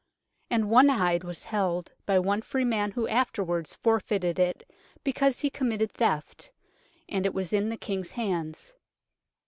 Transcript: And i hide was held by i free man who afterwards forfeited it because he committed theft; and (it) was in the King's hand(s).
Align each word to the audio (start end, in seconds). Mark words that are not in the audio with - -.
And 0.49 0.73
i 0.75 0.95
hide 0.97 1.23
was 1.23 1.43
held 1.43 1.91
by 2.07 2.17
i 2.17 2.41
free 2.41 2.65
man 2.65 2.89
who 2.93 3.07
afterwards 3.07 3.75
forfeited 3.75 4.39
it 4.39 4.67
because 5.03 5.41
he 5.41 5.51
committed 5.51 5.91
theft; 5.91 6.49
and 7.07 7.23
(it) 7.23 7.35
was 7.35 7.53
in 7.53 7.69
the 7.69 7.77
King's 7.77 8.13
hand(s). 8.13 8.73